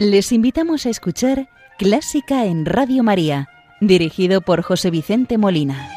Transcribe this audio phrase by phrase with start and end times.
[0.00, 3.48] Les invitamos a escuchar Clásica en Radio María,
[3.80, 5.88] dirigido por José Vicente Molina.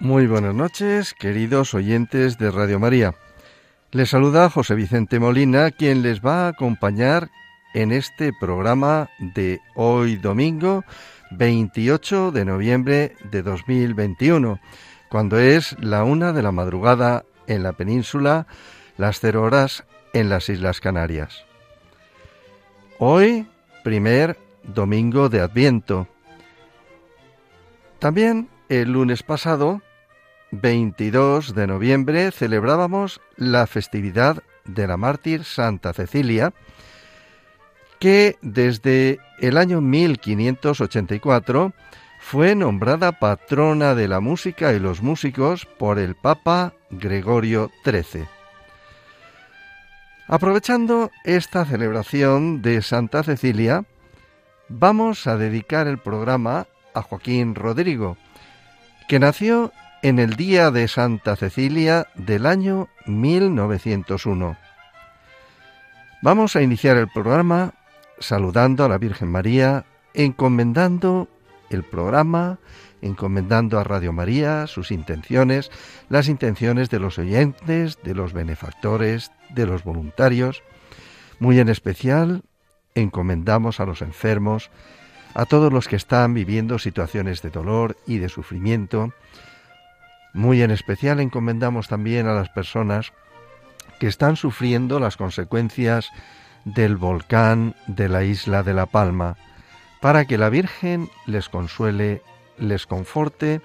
[0.00, 3.14] Muy buenas noches, queridos oyentes de Radio María.
[3.92, 7.30] Les saluda José Vicente Molina, quien les va a acompañar
[7.72, 10.84] en este programa de hoy domingo
[11.30, 14.58] 28 de noviembre de 2021,
[15.08, 18.46] cuando es la una de la madrugada en la península,
[18.96, 21.44] las cero horas en las Islas Canarias.
[22.98, 23.46] Hoy,
[23.84, 26.08] primer domingo de Adviento.
[27.98, 29.82] También el lunes pasado,
[30.50, 36.52] 22 de noviembre, celebrábamos la festividad de la mártir Santa Cecilia,
[37.98, 41.72] que desde el año 1584
[42.32, 48.24] fue nombrada patrona de la música y los músicos por el Papa Gregorio XIII.
[50.28, 53.84] Aprovechando esta celebración de Santa Cecilia,
[54.70, 58.16] vamos a dedicar el programa a Joaquín Rodrigo,
[59.08, 64.56] que nació en el día de Santa Cecilia del año 1901.
[66.22, 67.74] Vamos a iniciar el programa
[68.20, 71.28] saludando a la Virgen María, encomendando
[71.72, 72.58] el programa,
[73.00, 75.70] encomendando a Radio María sus intenciones,
[76.08, 80.62] las intenciones de los oyentes, de los benefactores, de los voluntarios.
[81.38, 82.42] Muy en especial,
[82.94, 84.70] encomendamos a los enfermos,
[85.34, 89.12] a todos los que están viviendo situaciones de dolor y de sufrimiento.
[90.34, 93.12] Muy en especial encomendamos también a las personas
[93.98, 96.10] que están sufriendo las consecuencias
[96.64, 99.36] del volcán de la isla de La Palma,
[100.02, 102.22] para que la Virgen les consuele,
[102.58, 103.62] les conforte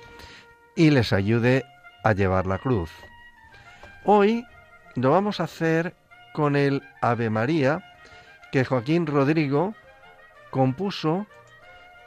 [0.76, 1.66] y les ayude
[2.04, 2.92] a llevar la cruz.
[4.06, 4.46] Hoy
[4.94, 5.96] lo vamos a hacer
[6.34, 7.84] con el Ave María
[8.52, 9.74] que Joaquín Rodrigo
[10.52, 11.26] compuso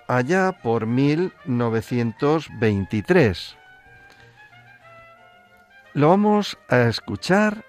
[0.07, 3.57] allá por 1923.
[5.93, 7.65] Lo vamos a escuchar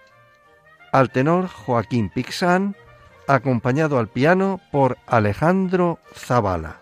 [0.91, 2.75] al tenor Joaquín Pixán
[3.27, 6.80] acompañado al piano por Alejandro Zavala.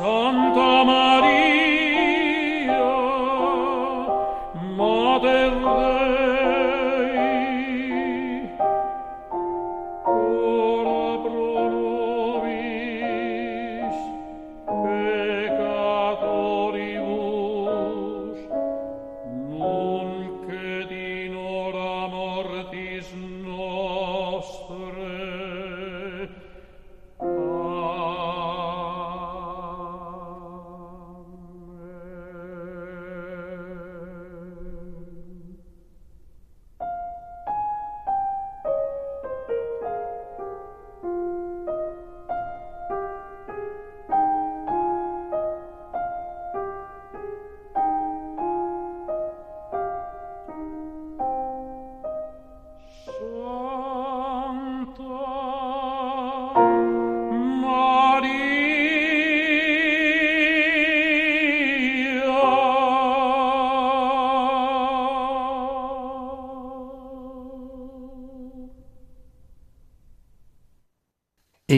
[0.00, 0.29] so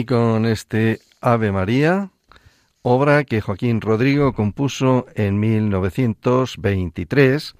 [0.03, 2.09] Y con este Ave María,
[2.81, 7.55] obra que Joaquín Rodrigo compuso en 1923,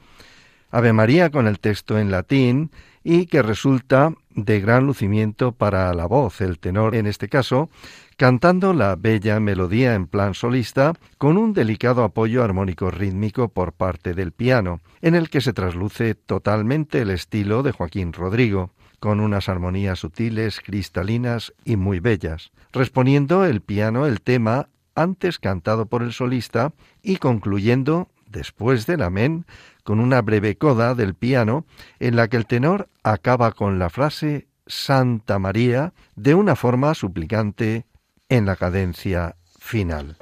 [0.69, 2.69] Ave María con el texto en latín
[3.01, 7.69] y que resulta de gran lucimiento para la voz, el tenor en este caso,
[8.17, 14.13] cantando la bella melodía en plan solista con un delicado apoyo armónico rítmico por parte
[14.13, 18.71] del piano, en el que se trasluce totalmente el estilo de Joaquín Rodrigo
[19.03, 25.87] con unas armonías sutiles, cristalinas y muy bellas, responiendo el piano el tema antes cantado
[25.87, 26.71] por el solista
[27.01, 29.45] y concluyendo, después del amén,
[29.83, 31.65] con una breve coda del piano
[31.99, 37.85] en la que el tenor acaba con la frase Santa María de una forma suplicante
[38.29, 40.15] en la cadencia final.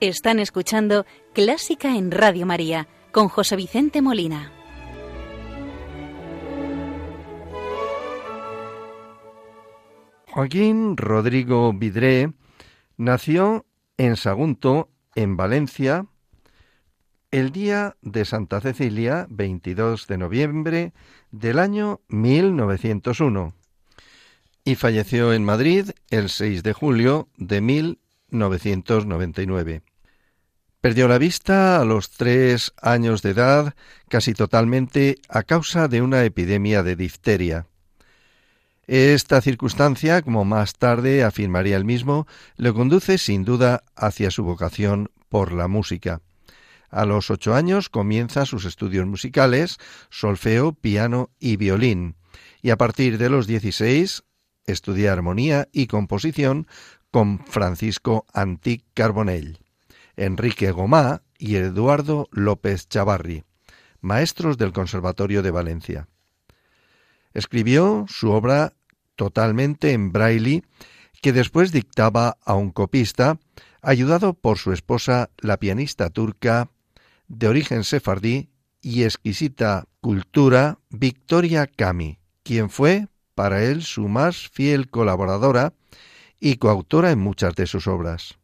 [0.00, 4.52] Están escuchando Clásica en Radio María con José Vicente Molina.
[10.28, 12.32] Joaquín Rodrigo Vidré
[12.96, 13.66] nació
[13.96, 16.06] en Sagunto, en Valencia,
[17.32, 20.92] el día de Santa Cecilia, 22 de noviembre
[21.32, 23.52] del año 1901,
[24.64, 29.82] y falleció en Madrid el 6 de julio de 1999.
[30.80, 33.74] Perdió la vista a los tres años de edad
[34.08, 37.66] casi totalmente a causa de una epidemia de difteria.
[38.86, 45.10] Esta circunstancia, como más tarde afirmaría él mismo, le conduce sin duda hacia su vocación
[45.28, 46.22] por la música.
[46.90, 49.78] A los ocho años comienza sus estudios musicales,
[50.10, 52.14] solfeo, piano y violín,
[52.62, 54.22] y a partir de los dieciséis
[54.64, 56.68] estudia armonía y composición
[57.10, 59.58] con Francisco Antic Carbonell,
[60.18, 63.44] Enrique Gomá y Eduardo López Chavarri,
[64.00, 66.08] maestros del Conservatorio de Valencia.
[67.32, 68.74] Escribió su obra
[69.14, 70.62] totalmente en braille
[71.22, 73.38] que después dictaba a un copista,
[73.80, 76.70] ayudado por su esposa, la pianista turca
[77.28, 78.50] de origen sefardí
[78.80, 85.74] y exquisita cultura, Victoria Cami, quien fue para él su más fiel colaboradora
[86.40, 88.38] y coautora en muchas de sus obras.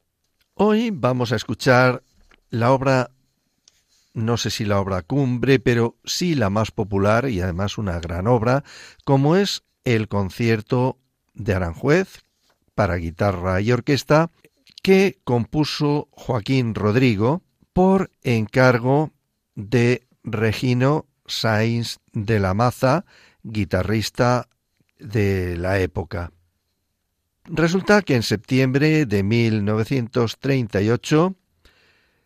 [0.56, 2.04] Hoy vamos a escuchar
[2.48, 3.10] la obra,
[4.12, 8.28] no sé si la obra cumbre, pero sí la más popular y además una gran
[8.28, 8.62] obra,
[9.04, 11.00] como es el concierto
[11.32, 12.20] de Aranjuez
[12.76, 14.30] para guitarra y orquesta
[14.80, 17.42] que compuso Joaquín Rodrigo
[17.72, 19.10] por encargo
[19.56, 23.04] de Regino Sainz de la Maza,
[23.42, 24.48] guitarrista
[25.00, 26.30] de la época.
[27.46, 31.34] Resulta que en septiembre de 1938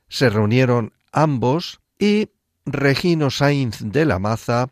[0.08, 2.28] se reunieron ambos y
[2.64, 4.70] Regino Sainz de la Maza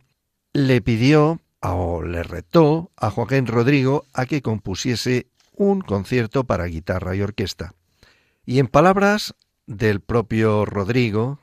[0.52, 5.26] le pidió o le retó a Joaquín Rodrigo a que compusiese
[5.56, 7.74] un concierto para guitarra y orquesta.
[8.44, 9.34] Y en palabras
[9.66, 11.40] del propio Rodrigo,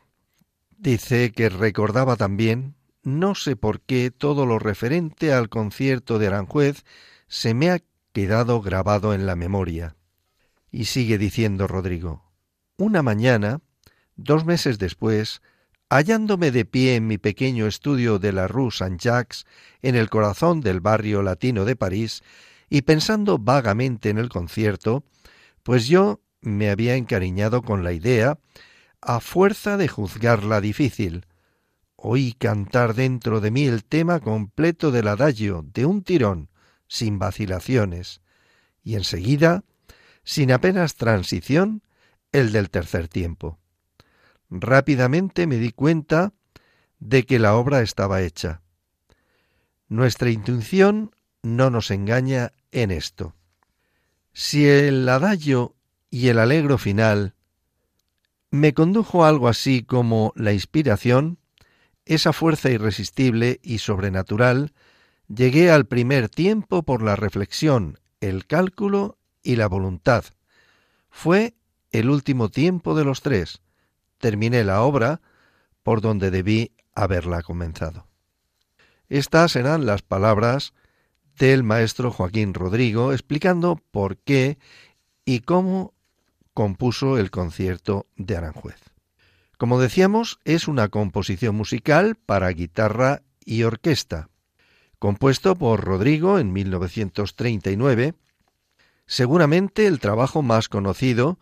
[0.78, 6.86] dice que recordaba también, no sé por qué todo lo referente al concierto de Aranjuez
[7.28, 7.80] se me ha
[8.14, 9.96] quedado grabado en la memoria.
[10.72, 12.32] Y sigue diciendo Rodrigo,
[12.78, 13.62] una mañana,
[14.16, 15.42] dos meses después,
[15.90, 19.46] hallándome de pie en mi pequeño estudio de la Rue Saint-Jacques,
[19.82, 22.24] en el corazón del barrio latino de París,
[22.70, 25.04] y pensando vagamente en el concierto,
[25.64, 28.40] pues yo me había encariñado con la idea,
[29.02, 31.26] a fuerza de juzgarla difícil.
[31.96, 36.50] Oí cantar dentro de mí el tema completo del adagio, de un tirón,
[36.94, 38.22] sin vacilaciones,
[38.84, 39.64] y enseguida,
[40.24, 41.82] sin apenas transición,
[42.32, 43.60] el del tercer tiempo
[44.54, 46.34] rápidamente me di cuenta
[47.00, 48.62] de que la obra estaba hecha.
[49.88, 53.36] Nuestra intuición no nos engaña en esto.
[54.32, 55.76] Si el adagio
[56.10, 57.34] y el alegro final
[58.52, 61.40] me condujo a algo así como la inspiración,
[62.06, 64.74] esa fuerza irresistible y sobrenatural,
[65.36, 70.26] llegué al primer tiempo por la reflexión, el cálculo y la voluntad.
[71.10, 71.56] Fue
[71.92, 73.62] el último tiempo de los tres,
[74.18, 75.22] terminé la obra
[75.84, 78.08] por donde debí haberla comenzado.
[79.10, 80.74] Estas eran las palabras
[81.38, 84.58] del maestro Joaquín Rodrigo explicando por qué
[85.26, 85.94] y cómo
[86.54, 88.80] compuso el concierto de Aranjuez.
[89.58, 94.30] Como decíamos, es una composición musical para guitarra y orquesta,
[95.04, 98.14] compuesto por Rodrigo en 1939,
[99.06, 101.40] seguramente el trabajo más conocido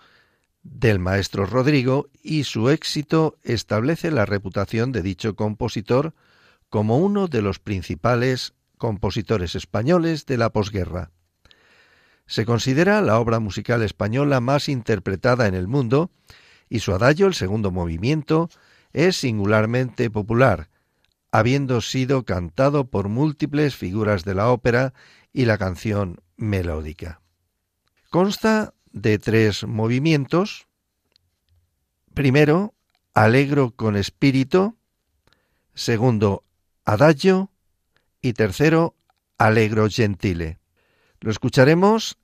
[0.63, 6.15] del maestro Rodrigo y su éxito establece la reputación de dicho compositor
[6.71, 11.11] como uno de los principales compositores españoles de la posguerra.
[12.25, 16.09] Se considera la obra musical española más interpretada en el mundo
[16.67, 18.49] y su adagio, el segundo movimiento,
[18.91, 20.71] es singularmente popular,
[21.31, 24.93] habiendo sido cantado por múltiples figuras de la ópera
[25.33, 27.21] y la canción melódica.
[28.09, 30.67] Consta de tres movimientos.
[32.13, 32.73] Primero,
[33.13, 34.77] alegro con espíritu.
[35.73, 36.43] Segundo,
[36.83, 37.49] adagio.
[38.21, 38.95] Y tercero,
[39.37, 40.59] Allegro Gentile.
[41.21, 42.17] Lo escucharemos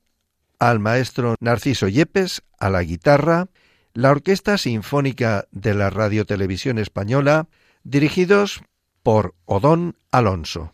[0.59, 3.47] al maestro Narciso Yepes a la guitarra,
[3.93, 7.47] la Orquesta Sinfónica de la Radio Televisión Española,
[7.83, 8.61] dirigidos
[9.03, 10.73] por Odón Alonso.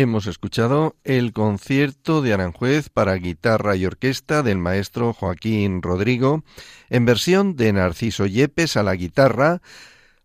[0.00, 6.42] Hemos escuchado el concierto de Aranjuez para guitarra y orquesta del maestro Joaquín Rodrigo,
[6.88, 9.60] en versión de Narciso Yepes a la guitarra,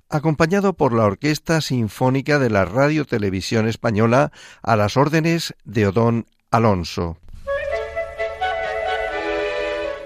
[0.09, 6.25] acompañado por la Orquesta Sinfónica de la Radio Televisión Española a las órdenes de Odón
[6.51, 7.17] Alonso.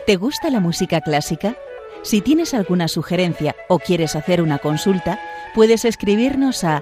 [0.07, 1.55] ¿Te gusta la música clásica?
[2.01, 5.19] Si tienes alguna sugerencia o quieres hacer una consulta,
[5.53, 6.81] puedes escribirnos a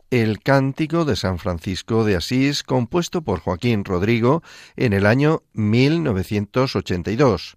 [0.11, 4.43] el Cántico de San Francisco de Asís, compuesto por Joaquín Rodrigo
[4.75, 7.55] en el año 1982.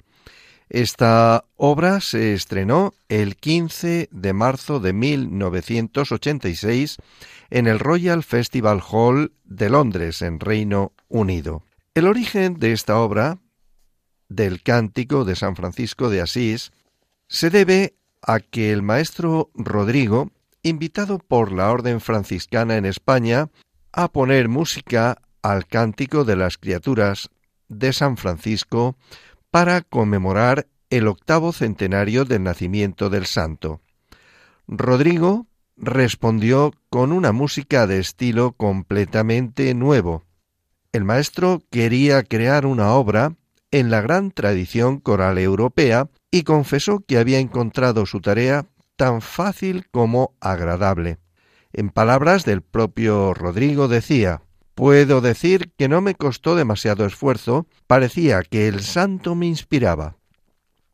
[0.70, 6.98] Esta obra se estrenó el 15 de marzo de 1986
[7.50, 11.64] en el Royal Festival Hall de Londres, en Reino Unido.
[11.94, 13.40] El origen de esta obra,
[14.28, 16.70] del Cántico de San Francisco de Asís,
[17.28, 20.30] se debe a que el maestro Rodrigo
[20.64, 23.50] invitado por la Orden franciscana en España
[23.92, 27.28] a poner música al cántico de las criaturas
[27.68, 28.96] de San Francisco
[29.50, 33.80] para conmemorar el octavo centenario del nacimiento del santo.
[34.66, 35.46] Rodrigo
[35.76, 40.24] respondió con una música de estilo completamente nuevo.
[40.92, 43.34] El maestro quería crear una obra
[43.70, 49.86] en la gran tradición coral europea y confesó que había encontrado su tarea tan fácil
[49.90, 51.18] como agradable.
[51.72, 54.42] En palabras del propio Rodrigo decía,
[54.74, 60.16] Puedo decir que no me costó demasiado esfuerzo, parecía que el santo me inspiraba.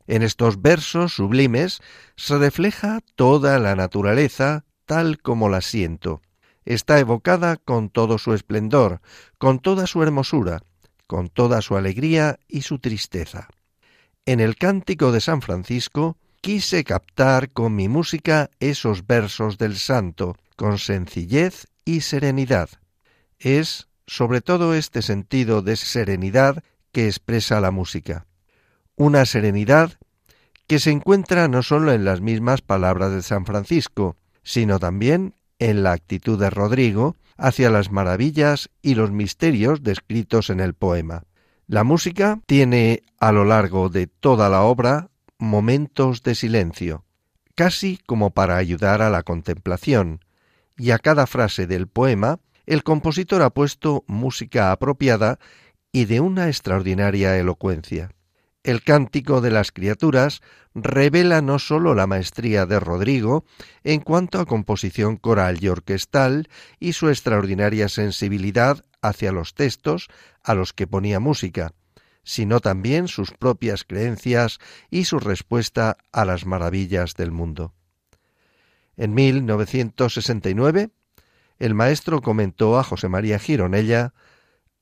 [0.07, 1.81] En estos versos sublimes
[2.17, 6.21] se refleja toda la naturaleza tal como la siento.
[6.65, 9.01] Está evocada con todo su esplendor,
[9.39, 10.63] con toda su hermosura,
[11.07, 13.49] con toda su alegría y su tristeza.
[14.27, 20.37] En el cántico de San Francisco quise captar con mi música esos versos del santo,
[20.57, 22.71] con sencillez y serenidad.
[23.39, 26.63] Es sobre todo este sentido de serenidad
[26.93, 28.27] que expresa la música.
[28.97, 29.99] Una serenidad
[30.67, 35.83] que se encuentra no solo en las mismas palabras de San Francisco, sino también en
[35.83, 41.25] la actitud de Rodrigo hacia las maravillas y los misterios descritos en el poema.
[41.67, 45.11] La música tiene a lo largo de toda la obra
[45.41, 47.05] momentos de silencio,
[47.57, 50.25] casi como para ayudar a la contemplación,
[50.77, 55.39] y a cada frase del poema el compositor ha puesto música apropiada
[55.93, 58.11] y de una extraordinaria elocuencia.
[58.63, 60.43] El cántico de las criaturas
[60.75, 63.45] revela no sólo la maestría de Rodrigo
[63.83, 70.09] en cuanto a composición coral y orquestal y su extraordinaria sensibilidad hacia los textos
[70.45, 71.73] a los que ponía música,
[72.23, 74.59] sino también sus propias creencias
[74.91, 77.75] y su respuesta a las maravillas del mundo.
[78.97, 80.91] En 1969,
[81.59, 84.15] el maestro comentó a José María Gironella,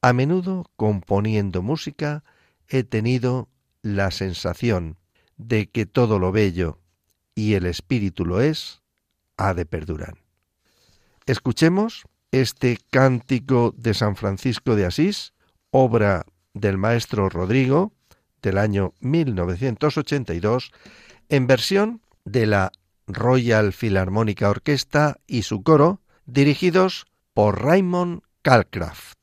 [0.00, 2.24] a menudo componiendo música
[2.68, 3.48] he tenido
[3.82, 4.98] la sensación
[5.36, 6.78] de que todo lo bello
[7.34, 8.82] y el espíritu lo es,
[9.36, 10.18] ha de perdurar.
[11.26, 15.34] Escuchemos este cántico de San Francisco de Asís,
[15.70, 16.26] obra
[16.60, 17.92] del maestro Rodrigo
[18.42, 20.72] del año 1982
[21.28, 22.72] en versión de la
[23.06, 29.17] Royal Philharmonic Orquesta y su coro dirigidos por Raymond Calcraft.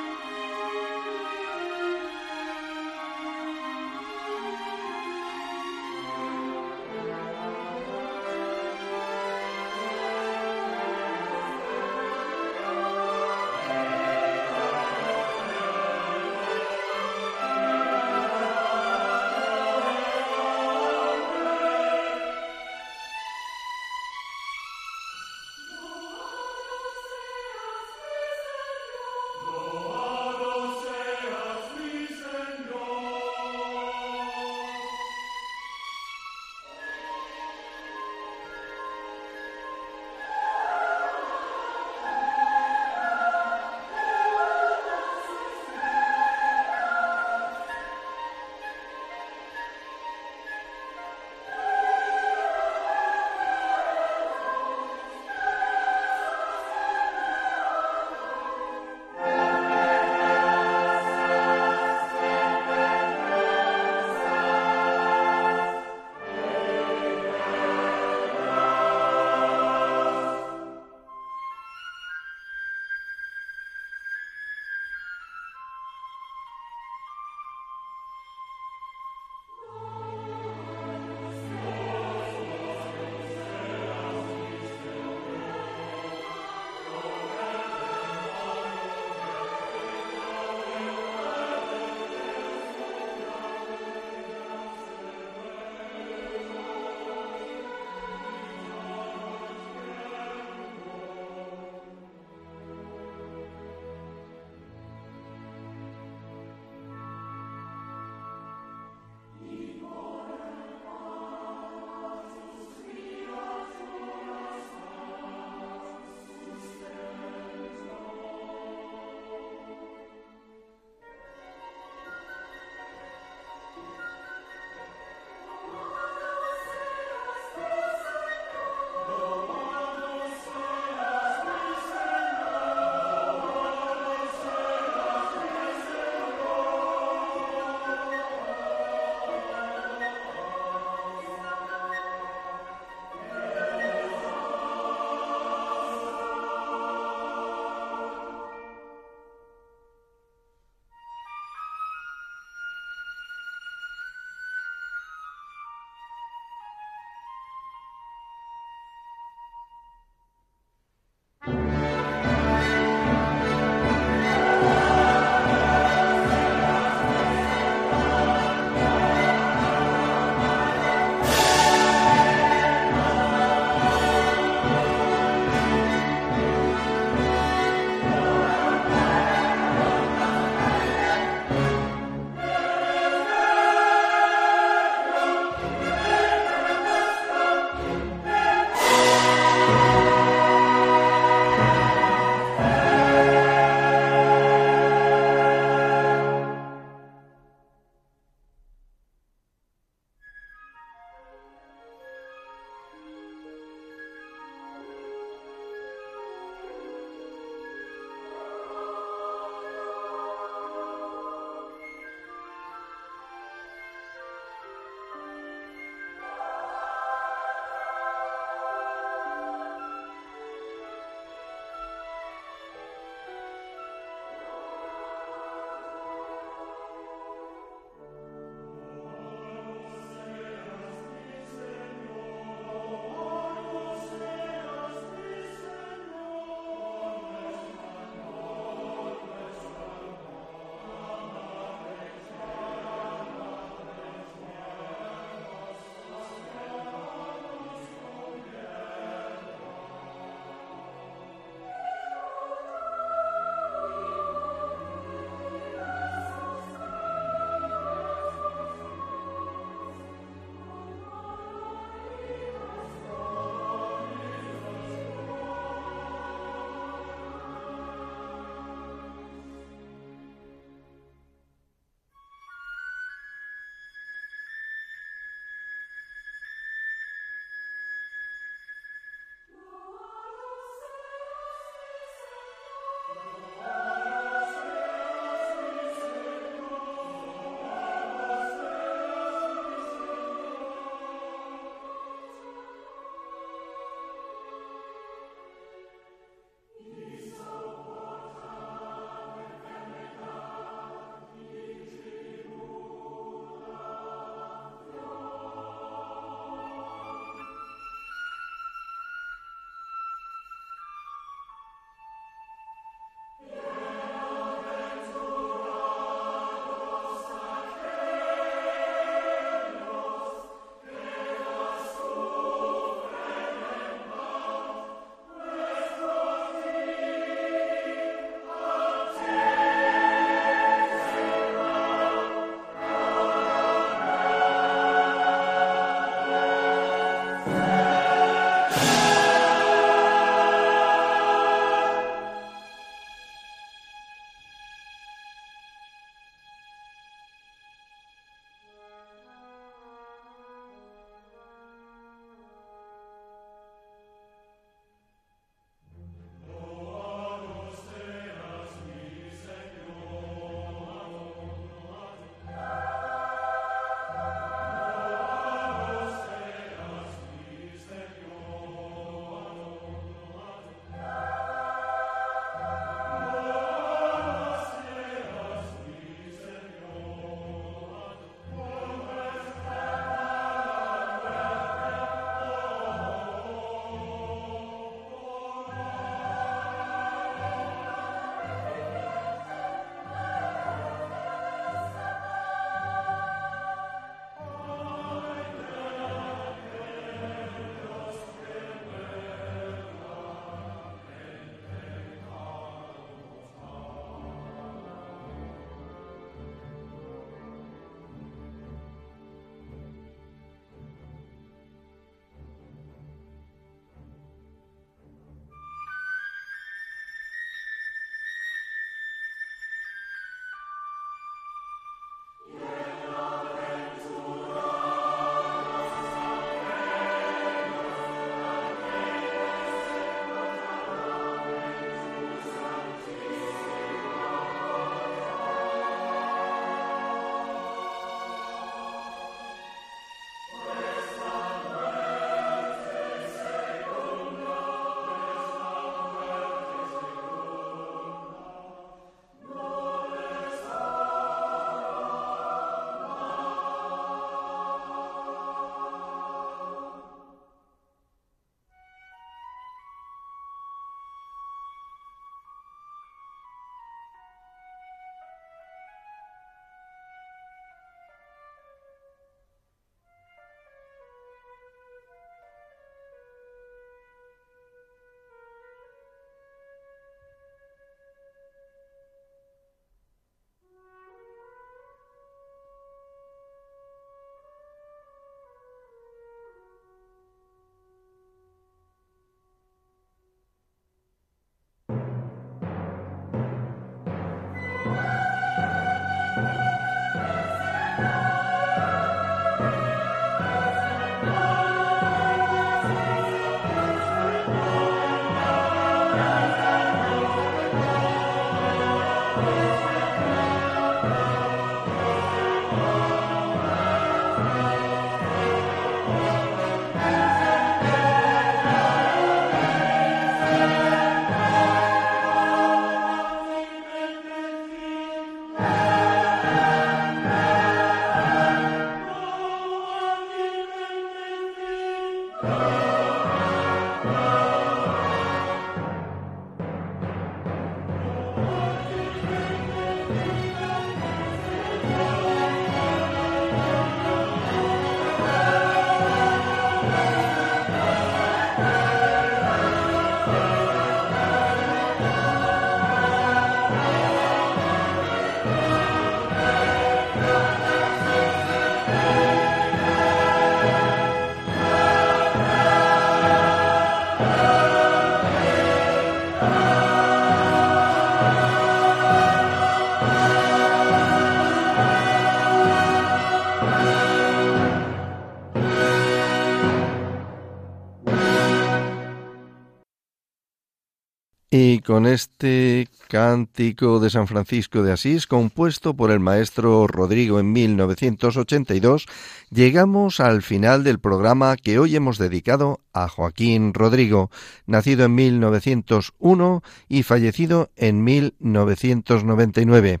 [581.84, 589.06] Con este cántico de San Francisco de Asís, compuesto por el maestro Rodrigo en 1982,
[589.50, 594.30] llegamos al final del programa que hoy hemos dedicado a Joaquín Rodrigo,
[594.66, 600.00] nacido en 1901 y fallecido en 1999.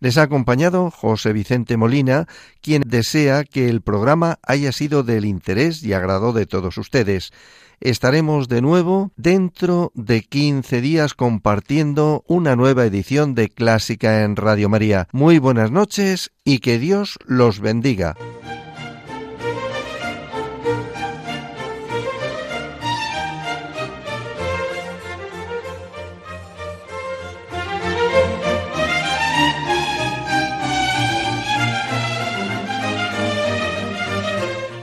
[0.00, 2.26] Les ha acompañado José Vicente Molina,
[2.60, 7.32] quien desea que el programa haya sido del interés y agrado de todos ustedes
[7.82, 14.68] estaremos de nuevo dentro de 15 días compartiendo una nueva edición de Clásica en Radio
[14.68, 15.08] María.
[15.12, 18.14] Muy buenas noches y que Dios los bendiga.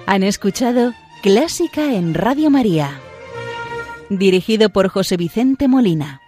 [0.06, 2.98] Han escuchado Clásica en Radio María.
[4.10, 6.22] Dirigido por José Vicente Molina.